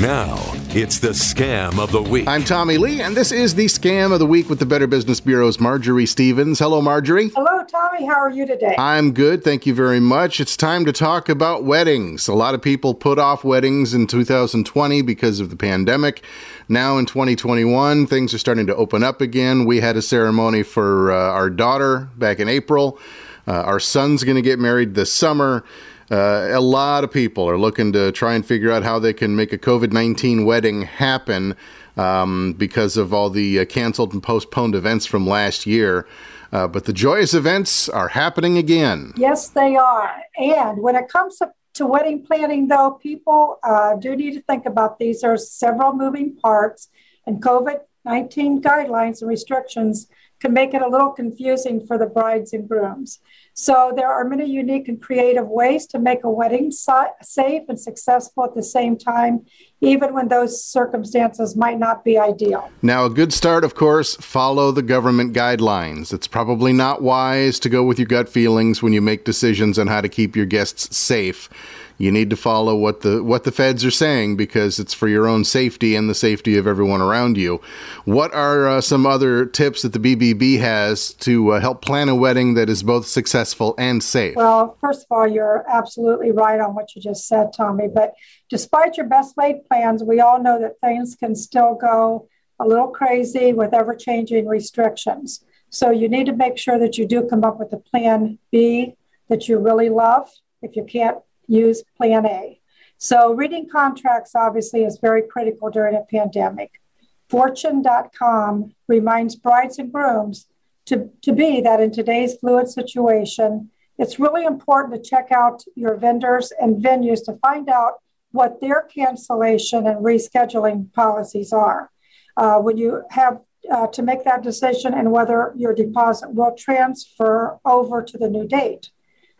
Now, 0.00 0.38
it's 0.68 1.00
the 1.00 1.08
scam 1.08 1.80
of 1.80 1.90
the 1.90 2.00
week. 2.00 2.28
I'm 2.28 2.44
Tommy 2.44 2.78
Lee, 2.78 3.02
and 3.02 3.16
this 3.16 3.32
is 3.32 3.56
the 3.56 3.66
scam 3.66 4.12
of 4.12 4.20
the 4.20 4.26
week 4.26 4.48
with 4.48 4.60
the 4.60 4.66
Better 4.66 4.86
Business 4.86 5.18
Bureau's 5.18 5.58
Marjorie 5.58 6.06
Stevens. 6.06 6.60
Hello, 6.60 6.80
Marjorie. 6.80 7.30
Hello, 7.30 7.64
Tommy. 7.64 8.06
How 8.06 8.14
are 8.20 8.30
you 8.30 8.46
today? 8.46 8.76
I'm 8.78 9.12
good. 9.12 9.42
Thank 9.42 9.66
you 9.66 9.74
very 9.74 9.98
much. 9.98 10.38
It's 10.38 10.56
time 10.56 10.84
to 10.84 10.92
talk 10.92 11.28
about 11.28 11.64
weddings. 11.64 12.28
A 12.28 12.34
lot 12.34 12.54
of 12.54 12.62
people 12.62 12.94
put 12.94 13.18
off 13.18 13.42
weddings 13.42 13.92
in 13.92 14.06
2020 14.06 15.02
because 15.02 15.40
of 15.40 15.50
the 15.50 15.56
pandemic. 15.56 16.22
Now 16.68 16.96
in 16.98 17.04
2021, 17.04 18.06
things 18.06 18.32
are 18.32 18.38
starting 18.38 18.68
to 18.68 18.76
open 18.76 19.02
up 19.02 19.20
again. 19.20 19.64
We 19.64 19.80
had 19.80 19.96
a 19.96 20.02
ceremony 20.02 20.62
for 20.62 21.10
uh, 21.10 21.16
our 21.16 21.50
daughter 21.50 22.08
back 22.16 22.38
in 22.38 22.48
April. 22.48 23.00
Uh, 23.48 23.62
our 23.62 23.80
son's 23.80 24.22
going 24.22 24.36
to 24.36 24.42
get 24.42 24.60
married 24.60 24.94
this 24.94 25.12
summer. 25.12 25.64
Uh, 26.10 26.48
a 26.52 26.60
lot 26.60 27.04
of 27.04 27.12
people 27.12 27.48
are 27.48 27.58
looking 27.58 27.92
to 27.92 28.10
try 28.12 28.34
and 28.34 28.44
figure 28.46 28.70
out 28.70 28.82
how 28.82 28.98
they 28.98 29.12
can 29.12 29.36
make 29.36 29.52
a 29.52 29.58
COVID 29.58 29.92
19 29.92 30.44
wedding 30.44 30.82
happen 30.82 31.54
um, 31.96 32.54
because 32.54 32.96
of 32.96 33.12
all 33.12 33.28
the 33.28 33.60
uh, 33.60 33.64
canceled 33.64 34.12
and 34.12 34.22
postponed 34.22 34.74
events 34.74 35.04
from 35.04 35.26
last 35.26 35.66
year. 35.66 36.06
Uh, 36.50 36.66
but 36.66 36.86
the 36.86 36.92
joyous 36.92 37.34
events 37.34 37.88
are 37.90 38.08
happening 38.08 38.56
again. 38.56 39.12
Yes, 39.16 39.48
they 39.50 39.76
are. 39.76 40.22
And 40.38 40.78
when 40.78 40.96
it 40.96 41.08
comes 41.08 41.38
to, 41.38 41.52
wedding 41.86 42.24
planning, 42.26 42.66
though, 42.66 42.98
people 43.00 43.60
uh, 43.62 43.94
do 43.94 44.16
need 44.16 44.34
to 44.34 44.40
think 44.42 44.66
about 44.66 44.98
these. 44.98 45.22
Are 45.22 45.36
several 45.36 45.92
moving 45.92 46.34
parts, 46.34 46.88
and 47.24 47.40
COVID 47.40 47.82
19 48.08 48.62
guidelines 48.62 49.20
and 49.20 49.28
restrictions 49.28 50.08
can 50.40 50.52
make 50.52 50.72
it 50.72 50.82
a 50.82 50.88
little 50.88 51.10
confusing 51.10 51.84
for 51.84 51.98
the 51.98 52.06
brides 52.06 52.52
and 52.52 52.68
grooms. 52.68 53.18
So 53.54 53.92
there 53.94 54.10
are 54.10 54.24
many 54.24 54.48
unique 54.48 54.86
and 54.88 55.02
creative 55.02 55.48
ways 55.48 55.84
to 55.88 55.98
make 55.98 56.22
a 56.22 56.30
wedding 56.30 56.70
safe 56.70 57.62
and 57.68 57.78
successful 57.78 58.44
at 58.44 58.54
the 58.54 58.62
same 58.62 58.96
time, 58.96 59.44
even 59.80 60.14
when 60.14 60.28
those 60.28 60.62
circumstances 60.62 61.56
might 61.56 61.78
not 61.78 62.04
be 62.04 62.16
ideal. 62.16 62.70
Now, 62.82 63.04
a 63.04 63.10
good 63.10 63.32
start, 63.32 63.64
of 63.64 63.74
course, 63.74 64.14
follow 64.16 64.70
the 64.70 64.82
government 64.82 65.34
guidelines. 65.34 66.14
It's 66.14 66.28
probably 66.28 66.72
not 66.72 67.02
wise 67.02 67.58
to 67.60 67.68
go 67.68 67.82
with 67.82 67.98
your 67.98 68.06
gut 68.06 68.28
feelings 68.28 68.80
when 68.80 68.92
you 68.92 69.02
make 69.02 69.24
decisions 69.24 69.76
on 69.76 69.88
how 69.88 70.00
to 70.00 70.08
keep 70.08 70.36
your 70.36 70.46
guests 70.46 70.96
safe 70.96 71.50
you 71.98 72.12
need 72.12 72.30
to 72.30 72.36
follow 72.36 72.76
what 72.76 73.00
the 73.00 73.22
what 73.22 73.44
the 73.44 73.52
feds 73.52 73.84
are 73.84 73.90
saying 73.90 74.36
because 74.36 74.78
it's 74.78 74.94
for 74.94 75.08
your 75.08 75.26
own 75.26 75.44
safety 75.44 75.96
and 75.96 76.08
the 76.08 76.14
safety 76.14 76.56
of 76.56 76.66
everyone 76.66 77.00
around 77.00 77.36
you. 77.36 77.60
What 78.04 78.32
are 78.32 78.68
uh, 78.68 78.80
some 78.80 79.04
other 79.04 79.44
tips 79.44 79.82
that 79.82 79.92
the 79.92 79.98
BBB 79.98 80.60
has 80.60 81.12
to 81.14 81.52
uh, 81.54 81.60
help 81.60 81.82
plan 81.82 82.08
a 82.08 82.14
wedding 82.14 82.54
that 82.54 82.70
is 82.70 82.84
both 82.84 83.06
successful 83.06 83.74
and 83.76 84.02
safe? 84.02 84.36
Well, 84.36 84.78
first 84.80 85.02
of 85.02 85.16
all, 85.16 85.26
you're 85.26 85.64
absolutely 85.68 86.30
right 86.30 86.60
on 86.60 86.74
what 86.74 86.94
you 86.94 87.02
just 87.02 87.26
said, 87.26 87.52
Tommy. 87.52 87.88
But 87.88 88.14
despite 88.48 88.96
your 88.96 89.06
best 89.06 89.36
laid 89.36 89.66
plans, 89.66 90.04
we 90.04 90.20
all 90.20 90.40
know 90.40 90.60
that 90.60 90.80
things 90.80 91.16
can 91.16 91.34
still 91.34 91.74
go 91.74 92.28
a 92.60 92.66
little 92.66 92.88
crazy 92.88 93.52
with 93.52 93.74
ever 93.74 93.94
changing 93.94 94.46
restrictions. 94.46 95.44
So 95.70 95.90
you 95.90 96.08
need 96.08 96.26
to 96.26 96.32
make 96.32 96.58
sure 96.58 96.78
that 96.78 96.96
you 96.96 97.06
do 97.06 97.24
come 97.28 97.44
up 97.44 97.58
with 97.58 97.72
a 97.72 97.76
plan 97.76 98.38
B 98.50 98.94
that 99.28 99.48
you 99.48 99.58
really 99.58 99.90
love. 99.90 100.30
If 100.62 100.74
you 100.74 100.84
can't 100.84 101.18
use 101.48 101.82
Plan 101.96 102.26
A. 102.26 102.60
So, 102.98 103.32
reading 103.32 103.68
contracts 103.68 104.32
obviously 104.34 104.84
is 104.84 104.98
very 104.98 105.22
critical 105.22 105.70
during 105.70 105.94
a 105.94 106.04
pandemic. 106.10 106.80
Fortune.com 107.28 108.74
reminds 108.86 109.36
brides 109.36 109.78
and 109.78 109.92
grooms 109.92 110.46
to, 110.86 111.10
to 111.22 111.32
be 111.32 111.60
that 111.60 111.80
in 111.80 111.92
today's 111.92 112.36
fluid 112.36 112.68
situation, 112.68 113.70
it's 113.98 114.18
really 114.18 114.44
important 114.44 114.94
to 114.94 115.10
check 115.10 115.30
out 115.30 115.62
your 115.74 115.96
vendors 115.96 116.52
and 116.60 116.82
venues 116.82 117.24
to 117.24 117.38
find 117.42 117.68
out 117.68 117.94
what 118.32 118.60
their 118.60 118.82
cancellation 118.82 119.86
and 119.86 120.04
rescheduling 120.04 120.92
policies 120.92 121.52
are. 121.52 121.90
Uh, 122.36 122.58
when 122.58 122.78
you 122.78 123.02
have 123.10 123.40
uh, 123.70 123.86
to 123.88 124.02
make 124.02 124.24
that 124.24 124.42
decision 124.42 124.94
and 124.94 125.12
whether 125.12 125.52
your 125.56 125.74
deposit 125.74 126.32
will 126.32 126.54
transfer 126.56 127.58
over 127.64 128.02
to 128.02 128.16
the 128.16 128.28
new 128.28 128.46
date. 128.46 128.90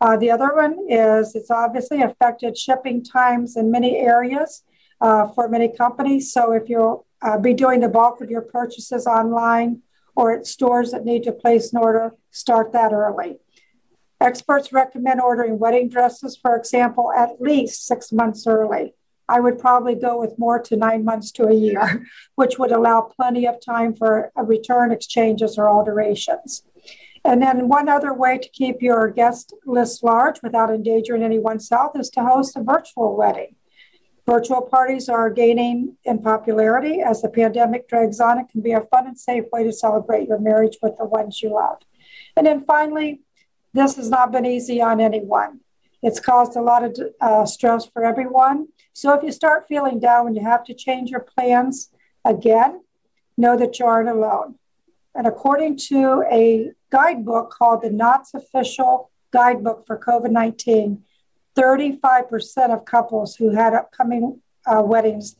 Uh, 0.00 0.16
the 0.16 0.30
other 0.30 0.54
one 0.54 0.78
is 0.88 1.34
it's 1.34 1.50
obviously 1.50 2.00
affected 2.00 2.56
shipping 2.56 3.04
times 3.04 3.56
in 3.56 3.70
many 3.70 3.96
areas 3.96 4.62
uh, 5.00 5.28
for 5.28 5.48
many 5.48 5.68
companies. 5.68 6.32
So 6.32 6.52
if 6.52 6.68
you'll 6.68 7.06
uh, 7.22 7.38
be 7.38 7.52
doing 7.52 7.80
the 7.80 7.88
bulk 7.88 8.20
of 8.20 8.30
your 8.30 8.42
purchases 8.42 9.06
online 9.06 9.82
or 10.16 10.32
at 10.32 10.46
stores 10.46 10.92
that 10.92 11.04
need 11.04 11.22
to 11.24 11.32
place 11.32 11.72
an 11.72 11.80
order, 11.80 12.14
start 12.30 12.72
that 12.72 12.92
early. 12.92 13.38
Experts 14.20 14.72
recommend 14.72 15.20
ordering 15.20 15.58
wedding 15.58 15.88
dresses, 15.88 16.36
for 16.36 16.56
example, 16.56 17.12
at 17.16 17.40
least 17.40 17.86
six 17.86 18.12
months 18.12 18.46
early. 18.46 18.94
I 19.28 19.40
would 19.40 19.58
probably 19.58 19.94
go 19.94 20.18
with 20.18 20.38
more 20.38 20.58
to 20.60 20.76
nine 20.76 21.04
months 21.04 21.30
to 21.32 21.46
a 21.46 21.54
year, 21.54 22.06
which 22.34 22.58
would 22.58 22.72
allow 22.72 23.02
plenty 23.02 23.46
of 23.46 23.64
time 23.64 23.94
for 23.94 24.32
return 24.36 24.92
exchanges 24.92 25.56
or 25.56 25.70
alterations. 25.70 26.64
And 27.24 27.42
then 27.42 27.68
one 27.68 27.88
other 27.88 28.14
way 28.14 28.38
to 28.38 28.48
keep 28.48 28.80
your 28.80 29.08
guest 29.08 29.54
list 29.66 30.02
large 30.02 30.42
without 30.42 30.70
endangering 30.70 31.22
anyone's 31.22 31.68
health 31.68 31.92
is 31.98 32.10
to 32.10 32.24
host 32.24 32.56
a 32.56 32.62
virtual 32.62 33.16
wedding. 33.16 33.56
Virtual 34.26 34.62
parties 34.62 35.08
are 35.08 35.28
gaining 35.28 35.96
in 36.04 36.22
popularity 36.22 37.00
as 37.00 37.20
the 37.20 37.28
pandemic 37.28 37.88
drags 37.88 38.20
on. 38.20 38.38
It 38.38 38.48
can 38.48 38.60
be 38.60 38.72
a 38.72 38.82
fun 38.82 39.06
and 39.06 39.18
safe 39.18 39.44
way 39.52 39.64
to 39.64 39.72
celebrate 39.72 40.28
your 40.28 40.38
marriage 40.38 40.78
with 40.82 40.96
the 40.98 41.04
ones 41.04 41.42
you 41.42 41.52
love. 41.52 41.78
And 42.36 42.46
then 42.46 42.64
finally, 42.64 43.20
this 43.74 43.96
has 43.96 44.08
not 44.08 44.32
been 44.32 44.46
easy 44.46 44.80
on 44.80 45.00
anyone. 45.00 45.60
It's 46.02 46.20
caused 46.20 46.56
a 46.56 46.62
lot 46.62 46.84
of 46.84 46.98
uh, 47.20 47.44
stress 47.44 47.86
for 47.86 48.04
everyone. 48.04 48.68
So 48.92 49.12
if 49.12 49.22
you 49.22 49.32
start 49.32 49.66
feeling 49.68 50.00
down 50.00 50.26
and 50.28 50.36
you 50.36 50.42
have 50.42 50.64
to 50.64 50.74
change 50.74 51.10
your 51.10 51.20
plans 51.20 51.90
again, 52.24 52.82
know 53.36 53.56
that 53.56 53.78
you 53.78 53.86
aren't 53.86 54.08
alone. 54.08 54.56
And 55.14 55.26
according 55.26 55.76
to 55.88 56.24
a 56.30 56.72
guidebook 56.90 57.50
called 57.50 57.82
the 57.82 57.90
Knot's 57.90 58.34
Official 58.34 59.10
Guidebook 59.32 59.86
for 59.86 59.98
COVID 59.98 60.30
19, 60.30 61.02
35% 61.56 62.72
of 62.72 62.84
couples 62.84 63.36
who 63.36 63.50
had 63.50 63.74
upcoming 63.74 64.40
uh, 64.66 64.82
weddings 64.82 65.36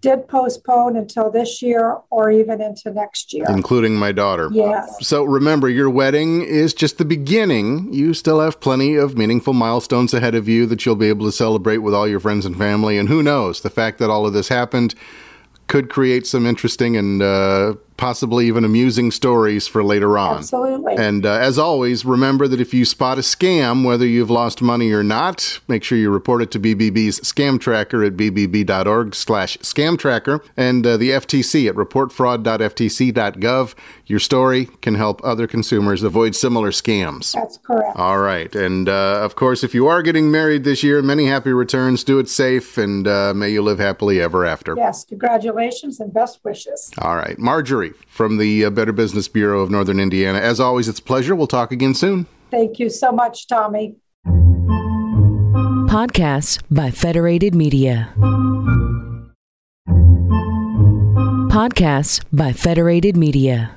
did 0.00 0.26
postpone 0.28 0.96
until 0.96 1.30
this 1.30 1.60
year 1.60 1.98
or 2.08 2.30
even 2.30 2.60
into 2.62 2.90
next 2.90 3.34
year. 3.34 3.44
Including 3.48 3.96
my 3.96 4.12
daughter. 4.12 4.48
Yes. 4.50 5.06
So 5.06 5.24
remember, 5.24 5.68
your 5.68 5.90
wedding 5.90 6.42
is 6.42 6.72
just 6.72 6.96
the 6.96 7.04
beginning. 7.04 7.92
You 7.92 8.14
still 8.14 8.40
have 8.40 8.60
plenty 8.60 8.96
of 8.96 9.18
meaningful 9.18 9.52
milestones 9.52 10.14
ahead 10.14 10.34
of 10.34 10.48
you 10.48 10.64
that 10.66 10.86
you'll 10.86 10.96
be 10.96 11.08
able 11.08 11.26
to 11.26 11.32
celebrate 11.32 11.78
with 11.78 11.94
all 11.94 12.08
your 12.08 12.20
friends 12.20 12.46
and 12.46 12.56
family. 12.56 12.96
And 12.96 13.08
who 13.08 13.22
knows, 13.22 13.60
the 13.60 13.70
fact 13.70 13.98
that 13.98 14.08
all 14.08 14.26
of 14.26 14.32
this 14.32 14.48
happened 14.48 14.94
could 15.66 15.90
create 15.90 16.26
some 16.26 16.46
interesting 16.46 16.96
and 16.96 17.22
uh, 17.22 17.74
possibly 18.00 18.46
even 18.46 18.64
amusing 18.64 19.10
stories 19.10 19.68
for 19.68 19.84
later 19.84 20.16
on. 20.16 20.38
Absolutely. 20.38 20.94
And 20.96 21.26
uh, 21.26 21.34
as 21.34 21.58
always, 21.58 22.06
remember 22.06 22.48
that 22.48 22.58
if 22.58 22.72
you 22.72 22.86
spot 22.86 23.18
a 23.18 23.20
scam, 23.20 23.84
whether 23.84 24.06
you've 24.06 24.30
lost 24.30 24.62
money 24.62 24.90
or 24.90 25.02
not, 25.02 25.60
make 25.68 25.84
sure 25.84 25.98
you 25.98 26.10
report 26.10 26.40
it 26.40 26.50
to 26.52 26.58
BBB's 26.58 27.20
scam 27.20 27.60
tracker 27.60 28.02
at 28.02 28.16
bbb.org 28.16 29.14
slash 29.14 29.58
scam 29.58 29.98
tracker 29.98 30.42
and 30.56 30.86
uh, 30.86 30.96
the 30.96 31.10
FTC 31.10 31.68
at 31.68 31.74
reportfraud.ftc.gov. 31.74 33.74
Your 34.06 34.18
story 34.18 34.64
can 34.80 34.94
help 34.94 35.20
other 35.22 35.46
consumers 35.46 36.02
avoid 36.02 36.34
similar 36.34 36.70
scams. 36.70 37.34
That's 37.34 37.58
correct. 37.58 37.96
All 37.96 38.18
right. 38.18 38.56
And 38.56 38.88
uh, 38.88 39.20
of 39.20 39.36
course, 39.36 39.62
if 39.62 39.74
you 39.74 39.88
are 39.88 40.00
getting 40.00 40.30
married 40.30 40.64
this 40.64 40.82
year, 40.82 41.02
many 41.02 41.26
happy 41.26 41.52
returns. 41.52 42.02
Do 42.02 42.18
it 42.18 42.30
safe 42.30 42.78
and 42.78 43.06
uh, 43.06 43.34
may 43.34 43.50
you 43.50 43.60
live 43.60 43.78
happily 43.78 44.22
ever 44.22 44.46
after. 44.46 44.74
Yes. 44.74 45.04
Congratulations 45.04 46.00
and 46.00 46.14
best 46.14 46.42
wishes. 46.42 46.90
All 46.96 47.16
right. 47.16 47.38
Marjorie 47.38 47.89
from 48.08 48.38
the 48.38 48.64
uh, 48.64 48.70
Better 48.70 48.92
Business 48.92 49.28
Bureau 49.28 49.60
of 49.60 49.70
Northern 49.70 50.00
Indiana. 50.00 50.38
As 50.38 50.60
always, 50.60 50.88
it's 50.88 50.98
a 50.98 51.02
pleasure. 51.02 51.34
We'll 51.34 51.46
talk 51.46 51.72
again 51.72 51.94
soon. 51.94 52.26
Thank 52.50 52.78
you 52.78 52.90
so 52.90 53.12
much, 53.12 53.46
Tommy. 53.46 53.96
Podcasts 55.88 56.62
by 56.70 56.90
Federated 56.90 57.54
Media. 57.54 58.12
Podcasts 61.50 62.22
by 62.32 62.52
Federated 62.52 63.16
Media. 63.16 63.74